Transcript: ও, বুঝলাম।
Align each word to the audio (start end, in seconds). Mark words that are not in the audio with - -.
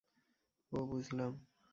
ও, 0.71 0.77
বুঝলাম। 0.85 1.33